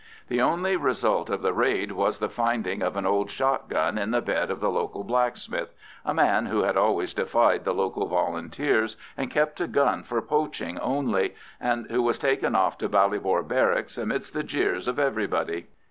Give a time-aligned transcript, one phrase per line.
[0.29, 4.09] The only result of the raid was the finding of an old shot gun in
[4.09, 8.97] the bed of the local blacksmith, a man who had always defied the local Volunteers,
[9.15, 13.95] and kept a gun for poaching only, and who was taken off to Ballybor Barracks
[13.95, 15.67] amidst the jeers of everybody.